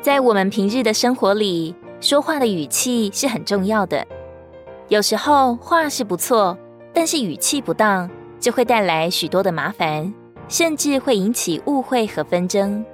[0.00, 4.06] 在我们平日的生活里，说话的语气是很重要的。
[4.86, 6.56] 有时候话是不错，
[6.94, 8.08] 但是语气不当，
[8.38, 10.14] 就会带来许多的麻烦，
[10.48, 12.84] 甚至会引起误会和纷争。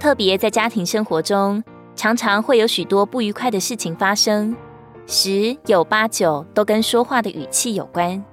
[0.00, 1.62] 特别在家庭生活中，
[1.94, 4.56] 常常会有许多不愉快的事情发生，
[5.06, 8.24] 十有八九都跟说话的语气有关。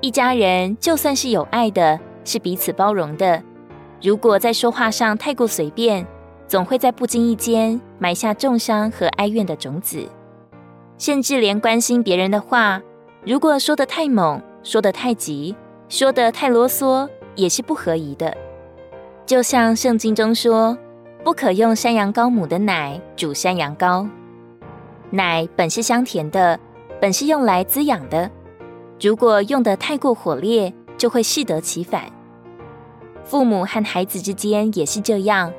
[0.00, 3.42] 一家人就算是有爱的，是彼此包容的，
[4.02, 6.06] 如果在说话上太过随便，
[6.50, 10.04] 总会在不经意间埋下重伤和哀怨的种子。
[10.98, 12.82] 甚至连关心别人的话，
[13.24, 15.54] 如果说得太猛，说得太急，
[15.88, 18.36] 说得太啰嗦，也是不合宜的。
[19.24, 20.76] 就像圣经中说，
[21.22, 24.08] 不可用山羊羔母的奶煮山羊羔。
[25.10, 26.58] 奶本是香甜的，
[27.00, 28.28] 本是用来滋养的，
[29.00, 32.10] 如果用得太过火烈，就会适得其反。
[33.22, 35.52] 父母和孩子之间也是这样。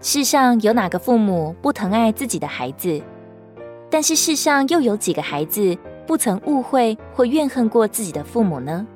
[0.00, 3.02] 世上有哪个父母不疼爱自己的孩子？
[3.90, 8.86] 但是世上又有几个孩子不曾误会或怨恨过自己的父母呢？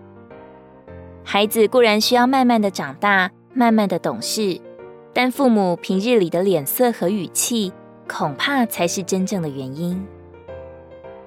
[1.25, 4.61] 孩子固然需要慢慢的长大，慢慢的懂事，
[5.13, 7.73] 但父母平日里的脸色和语气，
[8.09, 10.07] 恐怕才是真正的原因。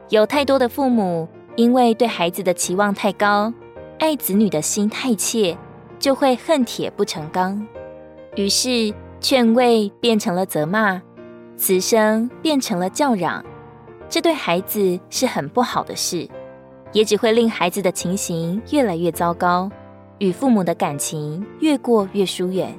[0.08, 3.53] 有太多的父母因为对孩子的期望太高，
[4.00, 5.58] 爱子女的心太切，
[6.00, 7.66] 就会恨铁不成钢，
[8.36, 8.94] 于是
[9.28, 11.02] 劝慰变成了责骂，
[11.58, 13.44] 慈声变成了叫嚷。
[14.08, 16.30] 这对孩子是很不好的事，
[16.92, 19.68] 也只会令孩子的情形越来越糟糕，
[20.20, 22.72] 与父母的感情越过越疏远。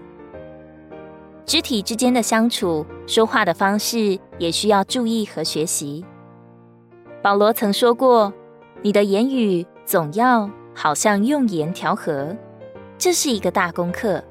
[1.44, 6.04] 肢体之间的相处，说话的方式也需要注意和学习。
[7.24, 8.32] 保罗曾说过
[8.82, 12.36] ：“你的言语总要好像用盐调和。”
[12.96, 14.22] 这是一个大功课。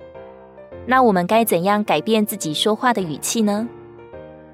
[0.85, 3.67] 那我们该怎样改变自己说话的语气呢？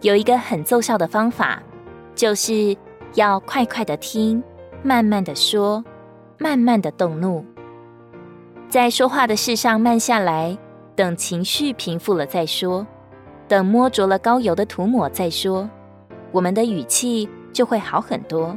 [0.02, 1.62] 有一个很奏效的方法。
[2.14, 2.76] 就是
[3.16, 4.44] 要快快的听，
[4.84, 5.84] 慢慢的说，
[6.38, 7.44] 慢慢的动怒，
[8.68, 10.56] 在说话的事上慢下来，
[10.94, 12.86] 等情绪平复了再说，
[13.48, 15.68] 等摸着了膏油的涂抹再说，
[16.34, 18.56] 我们的语气就会好很多。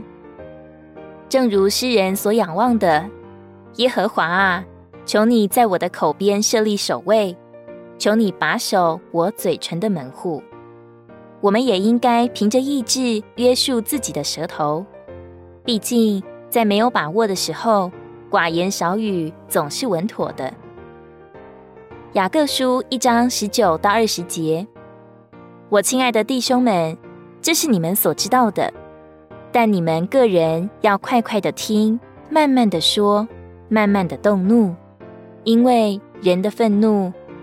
[1.28, 3.08] 正如诗人所仰望的，
[3.76, 4.64] 耶和华啊，
[5.06, 7.34] 求你在我的口边设立守卫，
[7.98, 10.42] 求你把守我嘴唇的门户。
[11.40, 14.84] 我们也应该凭着意志约束自己的舌头，
[15.64, 17.90] 毕竟在没有把握的时候，
[18.30, 20.52] 寡言少语总是稳妥的。
[22.14, 24.66] 雅各书一章十九到二十节，
[25.68, 26.96] 我亲爱的弟兄们，
[27.42, 28.72] 这是你们所知道的，
[29.52, 31.98] 但你们个人要快快的听，
[32.30, 33.26] 慢慢的说，
[33.68, 34.74] 慢慢的动怒，
[35.42, 37.12] 因为人的愤怒